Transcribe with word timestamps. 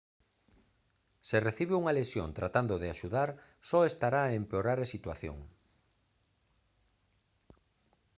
se 1.29 1.37
recibe 1.47 1.79
unha 1.81 1.95
lesión 1.99 2.29
tratando 2.39 2.73
de 2.81 2.87
axudar 2.89 3.29
só 3.69 3.79
estará 3.91 4.19
a 4.25 4.35
empeorar 4.41 4.77
a 4.81 4.91
situación 4.93 5.37